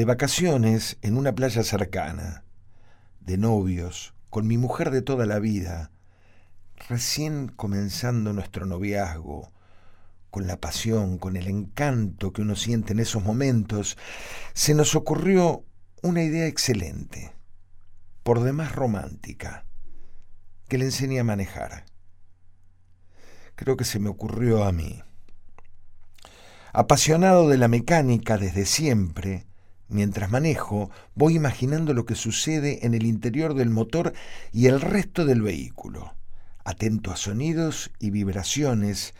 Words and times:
de 0.00 0.06
vacaciones 0.06 0.96
en 1.02 1.18
una 1.18 1.34
playa 1.34 1.62
cercana, 1.62 2.42
de 3.20 3.36
novios, 3.36 4.14
con 4.30 4.46
mi 4.46 4.56
mujer 4.56 4.90
de 4.90 5.02
toda 5.02 5.26
la 5.26 5.38
vida, 5.40 5.90
recién 6.88 7.48
comenzando 7.48 8.32
nuestro 8.32 8.64
noviazgo, 8.64 9.52
con 10.30 10.46
la 10.46 10.58
pasión, 10.58 11.18
con 11.18 11.36
el 11.36 11.48
encanto 11.48 12.32
que 12.32 12.40
uno 12.40 12.56
siente 12.56 12.94
en 12.94 13.00
esos 13.00 13.22
momentos, 13.22 13.98
se 14.54 14.72
nos 14.72 14.94
ocurrió 14.94 15.66
una 16.00 16.22
idea 16.22 16.46
excelente, 16.46 17.34
por 18.22 18.42
demás 18.42 18.74
romántica, 18.74 19.66
que 20.66 20.78
le 20.78 20.86
enseñé 20.86 21.20
a 21.20 21.24
manejar. 21.24 21.84
Creo 23.54 23.76
que 23.76 23.84
se 23.84 23.98
me 23.98 24.08
ocurrió 24.08 24.64
a 24.64 24.72
mí. 24.72 25.02
Apasionado 26.72 27.50
de 27.50 27.58
la 27.58 27.68
mecánica 27.68 28.38
desde 28.38 28.64
siempre, 28.64 29.49
mientras 29.90 30.30
manejo, 30.30 30.90
voy 31.14 31.36
imaginando 31.36 31.94
lo 31.94 32.06
que 32.06 32.14
sucede 32.14 32.86
en 32.86 32.94
el 32.94 33.04
interior 33.04 33.54
del 33.54 33.70
motor 33.70 34.12
y 34.52 34.66
el 34.66 34.80
resto 34.80 35.24
del 35.24 35.42
vehículo, 35.42 36.14
atento 36.64 37.10
a 37.10 37.16
sonidos 37.16 37.90
y 37.98 38.10
vibraciones, 38.10 39.14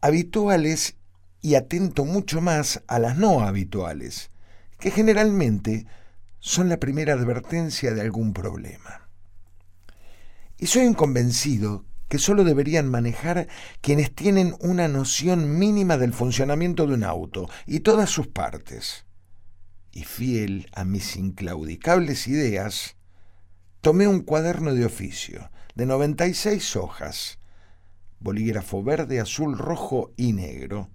habituales 0.00 0.96
y 1.40 1.54
atento 1.54 2.04
mucho 2.04 2.40
más 2.40 2.82
a 2.86 2.98
las 2.98 3.16
no 3.16 3.40
habituales, 3.40 4.30
que 4.78 4.90
generalmente 4.90 5.86
son 6.38 6.68
la 6.68 6.78
primera 6.78 7.14
advertencia 7.14 7.92
de 7.94 8.00
algún 8.00 8.32
problema. 8.32 9.08
Y 10.58 10.66
soy 10.66 10.86
un 10.86 10.94
convencido 10.94 11.84
que 12.08 12.18
solo 12.18 12.44
deberían 12.44 12.90
manejar 12.90 13.46
quienes 13.80 14.12
tienen 14.12 14.56
una 14.58 14.88
noción 14.88 15.58
mínima 15.58 15.96
del 15.96 16.12
funcionamiento 16.12 16.86
de 16.86 16.94
un 16.94 17.04
auto 17.04 17.48
y 17.66 17.80
todas 17.80 18.10
sus 18.10 18.26
partes. 18.26 19.06
Y 19.92 20.04
fiel 20.04 20.68
a 20.72 20.84
mis 20.84 21.16
inclaudicables 21.16 22.28
ideas, 22.28 22.96
tomé 23.80 24.06
un 24.06 24.20
cuaderno 24.20 24.74
de 24.74 24.84
oficio 24.84 25.50
de 25.74 25.86
96 25.86 26.76
hojas, 26.76 27.38
bolígrafo 28.20 28.82
verde, 28.82 29.20
azul, 29.20 29.58
rojo 29.58 30.12
y 30.16 30.32
negro, 30.32 30.90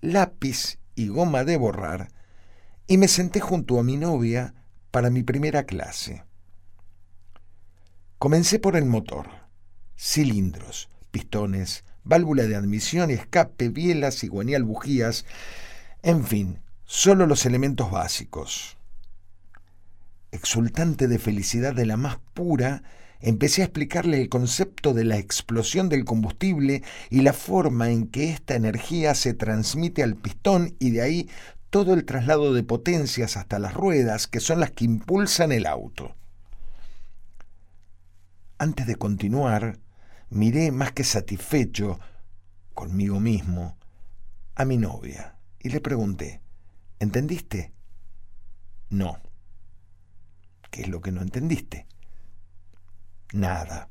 lápiz 0.00 0.78
y 0.94 1.08
goma 1.08 1.44
de 1.44 1.56
borrar, 1.56 2.08
y 2.86 2.98
me 2.98 3.08
senté 3.08 3.40
junto 3.40 3.78
a 3.78 3.82
mi 3.82 3.96
novia 3.96 4.54
para 4.90 5.10
mi 5.10 5.22
primera 5.22 5.64
clase. 5.64 6.24
Comencé 8.18 8.58
por 8.58 8.76
el 8.76 8.84
motor, 8.84 9.28
cilindros, 9.96 10.88
pistones, 11.10 11.84
válvula 12.04 12.44
de 12.44 12.56
admisión 12.56 13.10
y 13.10 13.14
escape, 13.14 13.68
bielas, 13.68 14.18
cigüeñal, 14.18 14.64
bujías, 14.64 15.24
en 16.02 16.24
fin, 16.24 16.60
solo 16.94 17.26
los 17.26 17.44
elementos 17.44 17.90
básicos. 17.90 18.76
Exultante 20.30 21.08
de 21.08 21.18
felicidad 21.18 21.74
de 21.74 21.86
la 21.86 21.96
más 21.96 22.18
pura, 22.34 22.84
empecé 23.20 23.62
a 23.62 23.64
explicarle 23.64 24.22
el 24.22 24.28
concepto 24.28 24.94
de 24.94 25.02
la 25.02 25.18
explosión 25.18 25.88
del 25.88 26.04
combustible 26.04 26.84
y 27.10 27.22
la 27.22 27.32
forma 27.32 27.90
en 27.90 28.06
que 28.06 28.30
esta 28.30 28.54
energía 28.54 29.16
se 29.16 29.34
transmite 29.34 30.04
al 30.04 30.14
pistón 30.14 30.76
y 30.78 30.90
de 30.90 31.02
ahí 31.02 31.28
todo 31.68 31.94
el 31.94 32.04
traslado 32.04 32.54
de 32.54 32.62
potencias 32.62 33.36
hasta 33.36 33.58
las 33.58 33.74
ruedas, 33.74 34.28
que 34.28 34.38
son 34.38 34.60
las 34.60 34.70
que 34.70 34.84
impulsan 34.84 35.50
el 35.50 35.66
auto. 35.66 36.14
Antes 38.56 38.86
de 38.86 38.94
continuar, 38.94 39.80
miré 40.30 40.70
más 40.70 40.92
que 40.92 41.02
satisfecho 41.02 41.98
conmigo 42.72 43.18
mismo 43.18 43.76
a 44.54 44.64
mi 44.64 44.76
novia 44.76 45.34
y 45.58 45.70
le 45.70 45.80
pregunté, 45.80 46.43
¿entendiste? 47.00 47.72
No. 48.90 49.20
¿Qué 50.70 50.82
es 50.82 50.88
lo 50.88 51.00
que 51.00 51.12
no 51.12 51.22
entendiste? 51.22 51.86
nada. 53.34 53.90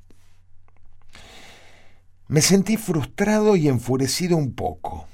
Me 2.27 2.41
sentí 2.41 2.77
frustrado 2.77 3.55
y 3.55 3.67
enfurecido 3.67 4.37
un 4.37 4.53
poco. 4.53 5.05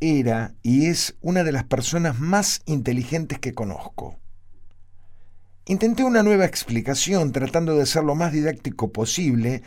Era 0.00 0.54
y 0.62 0.86
es 0.86 1.16
una 1.22 1.42
de 1.42 1.52
las 1.52 1.64
personas 1.64 2.20
más 2.20 2.60
inteligentes 2.66 3.38
que 3.38 3.54
conozco. 3.54 4.18
Intenté 5.66 6.04
una 6.04 6.22
nueva 6.22 6.44
explicación 6.44 7.32
tratando 7.32 7.76
de 7.76 7.86
ser 7.86 8.04
lo 8.04 8.14
más 8.14 8.32
didáctico 8.32 8.92
posible 8.92 9.62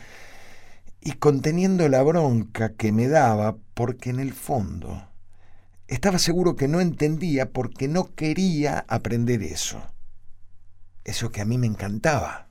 y 1.00 1.12
conteniendo 1.12 1.88
la 1.88 2.02
bronca 2.02 2.74
que 2.74 2.92
me 2.92 3.08
daba 3.08 3.56
porque 3.74 4.10
en 4.10 4.20
el 4.20 4.32
fondo 4.32 5.07
estaba 5.88 6.18
seguro 6.18 6.54
que 6.54 6.68
no 6.68 6.80
entendía 6.80 7.50
porque 7.50 7.88
no 7.88 8.14
quería 8.14 8.84
aprender 8.88 9.42
eso. 9.42 9.82
Eso 11.04 11.32
que 11.32 11.40
a 11.40 11.46
mí 11.46 11.56
me 11.58 11.66
encantaba. 11.66 12.48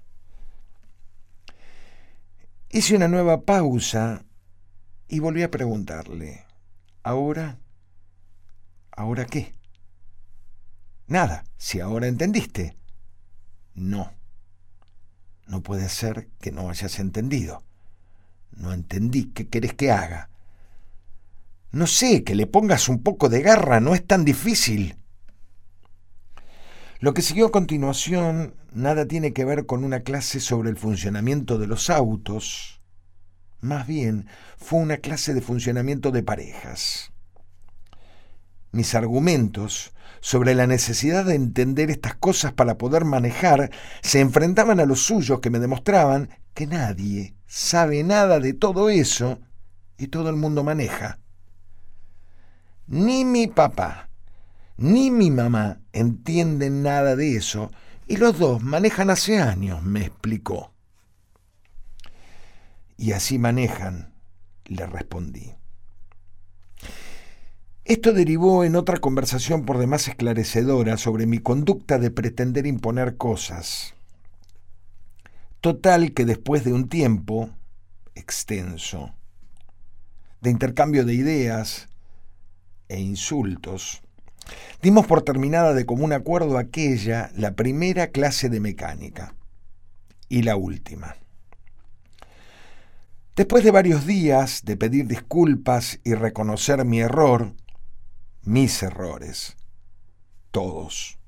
Hice 2.69 2.95
una 2.95 3.07
nueva 3.07 3.41
pausa 3.41 4.25
y 5.07 5.19
volví 5.19 5.43
a 5.43 5.51
preguntarle, 5.51 6.45
¿ahora? 7.03 7.59
¿Ahora 8.91 9.25
qué? 9.25 9.53
Nada, 11.05 11.45
si 11.57 11.79
ahora 11.79 12.07
entendiste. 12.07 12.75
No. 13.75 14.11
No 15.45 15.61
puede 15.61 15.87
ser 15.87 16.27
que 16.41 16.51
no 16.51 16.69
hayas 16.69 16.99
entendido. 16.99 17.63
No 18.51 18.73
entendí. 18.73 19.31
¿Qué 19.31 19.47
querés 19.47 19.75
que 19.75 19.91
haga? 19.91 20.29
No 21.77 21.85
sé, 21.85 22.23
que 22.23 22.33
le 22.33 22.47
pongas 22.47 22.89
un 22.89 23.03
poco 23.03 23.29
de 23.29 23.43
garra, 23.43 23.79
no 23.79 23.93
es 23.93 24.03
tan 24.03 24.25
difícil. 24.25 24.97
Lo 26.99 27.13
que 27.13 27.21
siguió 27.21 27.45
a 27.45 27.51
continuación 27.51 28.55
nada 28.73 29.05
tiene 29.05 29.31
que 29.31 29.45
ver 29.45 29.67
con 29.67 29.83
una 29.83 29.99
clase 29.99 30.39
sobre 30.39 30.71
el 30.71 30.75
funcionamiento 30.75 31.59
de 31.59 31.67
los 31.67 31.91
autos, 31.91 32.81
más 33.61 33.85
bien 33.85 34.25
fue 34.57 34.79
una 34.79 34.97
clase 34.97 35.35
de 35.35 35.41
funcionamiento 35.41 36.09
de 36.09 36.23
parejas. 36.23 37.11
Mis 38.71 38.95
argumentos 38.95 39.93
sobre 40.19 40.55
la 40.55 40.65
necesidad 40.65 41.25
de 41.25 41.35
entender 41.35 41.91
estas 41.91 42.15
cosas 42.15 42.53
para 42.53 42.79
poder 42.79 43.05
manejar 43.05 43.69
se 44.01 44.19
enfrentaban 44.19 44.79
a 44.79 44.87
los 44.87 45.01
suyos 45.01 45.41
que 45.41 45.51
me 45.51 45.59
demostraban 45.59 46.29
que 46.55 46.65
nadie 46.65 47.35
sabe 47.45 48.03
nada 48.03 48.39
de 48.39 48.53
todo 48.53 48.89
eso 48.89 49.37
y 49.99 50.07
todo 50.07 50.31
el 50.31 50.37
mundo 50.37 50.63
maneja. 50.63 51.19
Ni 52.87 53.25
mi 53.25 53.47
papá, 53.47 54.09
ni 54.77 55.11
mi 55.11 55.29
mamá 55.29 55.81
entienden 55.91 56.83
nada 56.83 57.17
de 57.17 57.35
eso 57.35 57.69
y 58.07 58.15
los 58.15 58.39
dos 58.39 58.63
manejan 58.63 59.09
hace 59.09 59.39
años, 59.39 59.83
me 59.83 60.05
explicó. 60.05 60.71
Y 62.95 63.11
así 63.11 63.39
manejan, 63.39 64.13
le 64.65 64.85
respondí. 64.85 65.53
Esto 67.83 68.13
derivó 68.13 68.63
en 68.63 68.77
otra 68.77 68.97
conversación 68.99 69.65
por 69.65 69.77
demás 69.77 70.07
esclarecedora 70.07 70.95
sobre 70.97 71.25
mi 71.25 71.39
conducta 71.39 71.99
de 71.99 72.11
pretender 72.11 72.65
imponer 72.67 73.17
cosas. 73.17 73.95
Total 75.59 76.13
que 76.13 76.23
después 76.23 76.63
de 76.63 76.71
un 76.71 76.87
tiempo 76.87 77.49
extenso, 78.15 79.13
de 80.39 80.51
intercambio 80.51 81.03
de 81.03 81.13
ideas 81.13 81.89
e 82.89 82.99
insultos, 82.99 84.01
Dimos 84.81 85.07
por 85.07 85.23
terminada 85.23 85.73
de 85.73 85.85
común 85.85 86.13
acuerdo 86.13 86.57
aquella, 86.57 87.31
la 87.35 87.55
primera 87.55 88.07
clase 88.07 88.49
de 88.49 88.59
mecánica, 88.59 89.35
y 90.29 90.43
la 90.43 90.55
última. 90.55 91.15
Después 93.35 93.63
de 93.63 93.71
varios 93.71 94.05
días 94.05 94.63
de 94.65 94.77
pedir 94.77 95.07
disculpas 95.07 95.99
y 96.03 96.13
reconocer 96.13 96.83
mi 96.85 96.99
error, 96.99 97.53
mis 98.43 98.81
errores, 98.81 99.57
todos, 100.51 101.19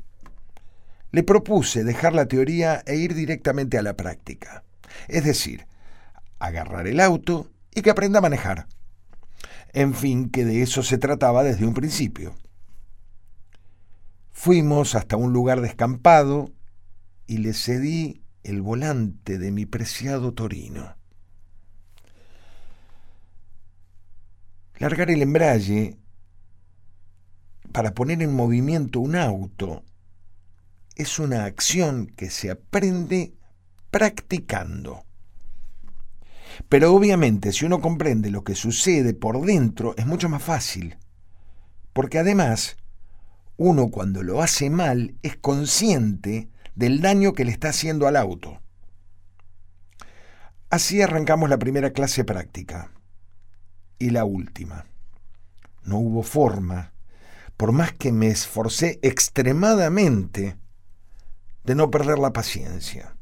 le 1.12 1.24
propuse 1.24 1.84
dejar 1.84 2.14
la 2.14 2.28
teoría 2.28 2.84
e 2.86 2.96
ir 2.96 3.14
directamente 3.14 3.78
a 3.78 3.84
la 3.84 3.96
práctica. 3.96 4.64
Es 5.08 5.24
decir, 5.24 5.68
agarrar 6.40 6.88
el 6.88 7.00
auto 7.00 7.50
y 7.74 7.82
que 7.82 7.90
aprenda 7.90 8.20
a 8.20 8.24
manejar. 8.24 8.68
En 9.74 9.94
fin, 9.94 10.30
que 10.30 10.46
de 10.46 10.62
eso 10.62 10.84
se 10.84 10.98
trataba 10.98 11.44
desde 11.44 11.66
un 11.66 11.74
principio. 11.74 12.36
Fuimos 14.32 14.96
hasta 14.96 15.18
un 15.18 15.34
lugar 15.34 15.62
descampado 15.62 16.52
y 17.28 17.38
le 17.38 17.54
cedí 17.54 18.24
el 18.44 18.62
volante 18.62 19.38
de 19.38 19.52
mi 19.52 19.66
preciado 19.66 20.34
Torino. 20.34 20.96
Largar 24.78 25.12
el 25.12 25.22
embrague 25.22 25.98
para 27.74 27.94
poner 27.94 28.22
en 28.22 28.34
movimiento 28.34 29.02
un 29.02 29.16
auto 29.16 29.84
es 30.96 31.20
una 31.20 31.46
acción 31.46 32.08
que 32.08 32.30
se 32.30 32.50
aprende 32.50 33.34
practicando. 33.92 35.04
Pero 36.68 36.94
obviamente 36.94 37.54
si 37.54 37.66
uno 37.66 37.80
comprende 37.80 38.30
lo 38.30 38.44
que 38.44 38.56
sucede 38.56 39.14
por 39.14 39.46
dentro 39.46 39.96
es 39.98 40.06
mucho 40.06 40.28
más 40.30 40.44
fácil, 40.44 40.98
porque 41.94 42.20
además 42.20 42.78
uno 43.58 43.90
cuando 43.90 44.24
lo 44.24 44.42
hace 44.42 44.70
mal 44.70 45.16
es 45.22 45.36
consciente 45.38 46.50
del 46.76 47.02
daño 47.02 47.34
que 47.34 47.46
le 47.46 47.52
está 47.52 47.70
haciendo 47.70 48.08
al 48.08 48.16
auto. 48.16 48.62
Así 50.70 51.02
arrancamos 51.02 51.50
la 51.50 51.58
primera 51.58 51.92
clase 51.92 52.24
práctica 52.24 52.92
y 53.98 54.12
la 54.12 54.24
última. 54.24 54.86
No 55.84 55.98
hubo 55.98 56.24
forma, 56.24 56.94
por 57.58 57.72
más 57.72 57.92
que 57.92 58.12
me 58.12 58.28
esforcé 58.28 59.00
extremadamente, 59.02 60.56
de 61.66 61.76
no 61.76 61.92
perder 61.92 62.20
la 62.20 62.32
paciencia. 62.32 63.16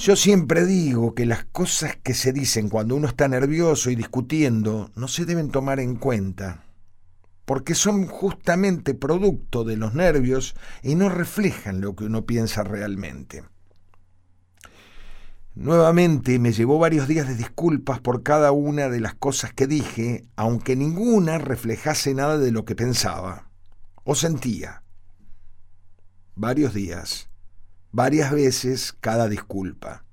Yo 0.00 0.16
siempre 0.16 0.64
digo 0.64 1.14
que 1.14 1.26
las 1.26 1.44
cosas 1.44 1.94
que 2.02 2.14
se 2.14 2.32
dicen 2.32 2.70
cuando 2.70 2.96
uno 2.96 3.06
está 3.06 3.28
nervioso 3.28 3.90
y 3.90 3.96
discutiendo 3.96 4.90
no 4.94 5.08
se 5.08 5.26
deben 5.26 5.50
tomar 5.50 5.78
en 5.78 5.96
cuenta 5.96 6.64
porque 7.44 7.74
son 7.74 8.06
justamente 8.06 8.94
producto 8.94 9.62
de 9.62 9.76
los 9.76 9.92
nervios 9.92 10.54
y 10.82 10.94
no 10.94 11.10
reflejan 11.10 11.82
lo 11.82 11.96
que 11.96 12.04
uno 12.04 12.24
piensa 12.24 12.62
realmente. 12.64 13.44
Nuevamente 15.54 16.38
me 16.38 16.52
llevó 16.52 16.78
varios 16.78 17.06
días 17.06 17.28
de 17.28 17.34
disculpas 17.34 18.00
por 18.00 18.22
cada 18.22 18.52
una 18.52 18.88
de 18.88 19.00
las 19.00 19.14
cosas 19.16 19.52
que 19.52 19.66
dije, 19.66 20.24
aunque 20.34 20.76
ninguna 20.76 21.36
reflejase 21.36 22.14
nada 22.14 22.38
de 22.38 22.52
lo 22.52 22.64
que 22.64 22.74
pensaba 22.74 23.50
o 24.04 24.14
sentía. 24.14 24.82
Varios 26.36 26.72
días, 26.72 27.29
varias 27.92 28.32
veces 28.32 28.94
cada 29.00 29.28
disculpa. 29.28 30.04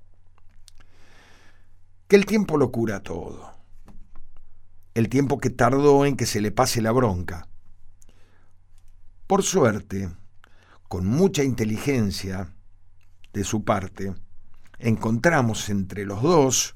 Que 2.08 2.16
el 2.16 2.26
tiempo 2.26 2.56
lo 2.56 2.70
cura 2.72 3.02
todo 3.02 3.58
el 4.98 5.08
tiempo 5.08 5.38
que 5.38 5.50
tardó 5.50 6.04
en 6.06 6.16
que 6.16 6.26
se 6.26 6.40
le 6.40 6.50
pase 6.50 6.82
la 6.82 6.90
bronca. 6.90 7.46
Por 9.28 9.44
suerte, 9.44 10.10
con 10.88 11.06
mucha 11.06 11.44
inteligencia 11.44 12.52
de 13.32 13.44
su 13.44 13.62
parte, 13.64 14.12
encontramos 14.80 15.68
entre 15.68 16.04
los 16.04 16.20
dos 16.20 16.74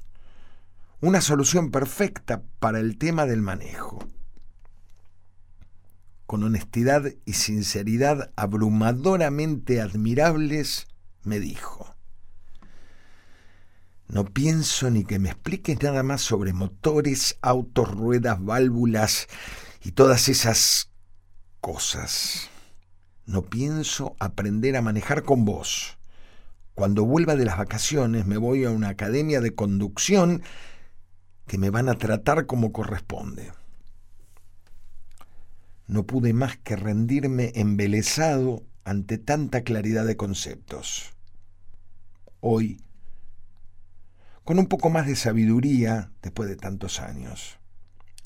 una 1.01 1.19
solución 1.19 1.69
perfecta 1.69 2.43
para 2.59 2.79
el 2.79 2.97
tema 2.97 3.25
del 3.25 3.41
manejo. 3.41 3.99
Con 6.25 6.43
honestidad 6.43 7.03
y 7.25 7.33
sinceridad 7.33 8.31
abrumadoramente 8.37 9.81
admirables, 9.81 10.87
me 11.23 11.39
dijo, 11.39 11.95
no 14.07 14.25
pienso 14.25 14.91
ni 14.91 15.05
que 15.05 15.17
me 15.17 15.29
expliques 15.29 15.81
nada 15.81 16.03
más 16.03 16.21
sobre 16.21 16.53
motores, 16.53 17.37
autos, 17.41 17.89
ruedas, 17.89 18.43
válvulas 18.43 19.27
y 19.83 19.93
todas 19.93 20.29
esas 20.29 20.91
cosas. 21.61 22.49
No 23.25 23.41
pienso 23.41 24.15
aprender 24.19 24.75
a 24.75 24.81
manejar 24.81 25.23
con 25.23 25.45
vos. 25.45 25.97
Cuando 26.75 27.05
vuelva 27.05 27.35
de 27.35 27.45
las 27.45 27.57
vacaciones 27.57 28.25
me 28.25 28.37
voy 28.37 28.65
a 28.65 28.71
una 28.71 28.89
academia 28.89 29.41
de 29.41 29.55
conducción 29.55 30.43
que 31.47 31.57
me 31.57 31.69
van 31.69 31.89
a 31.89 31.95
tratar 31.95 32.45
como 32.45 32.71
corresponde. 32.71 33.51
No 35.87 36.05
pude 36.05 36.33
más 36.33 36.57
que 36.57 36.75
rendirme 36.75 37.51
embelesado 37.55 38.63
ante 38.83 39.17
tanta 39.17 39.61
claridad 39.61 40.05
de 40.05 40.17
conceptos. 40.17 41.12
Hoy, 42.45 42.83
con 44.43 44.59
un 44.59 44.67
poco 44.67 44.89
más 44.89 45.07
de 45.07 45.15
sabiduría 45.15 46.11
después 46.21 46.49
de 46.49 46.57
tantos 46.57 46.99
años. 46.99 47.57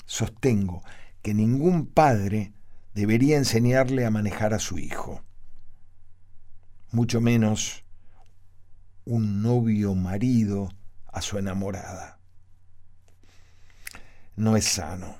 Sostengo 0.06 0.82
que 1.22 1.34
ningún 1.34 1.86
padre 1.86 2.52
debería 2.94 3.36
enseñarle 3.36 4.04
a 4.04 4.10
manejar 4.10 4.54
a 4.54 4.58
su 4.58 4.80
hijo, 4.80 5.22
mucho 6.90 7.20
menos 7.20 7.84
un 9.04 9.40
novio 9.40 9.94
marido 9.94 10.68
a 11.06 11.22
su 11.22 11.38
enamorada. 11.38 12.18
No 14.34 14.56
es 14.56 14.64
sano. 14.64 15.18